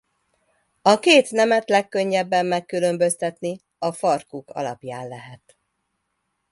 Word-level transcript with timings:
A 0.81 0.99
két 0.99 1.31
nemet 1.31 1.69
legkönnyebben 1.69 2.45
megkülönböztetni 2.45 3.59
a 3.79 3.91
farkuk 3.91 4.49
alapján 4.49 5.07
lehet. 5.07 5.57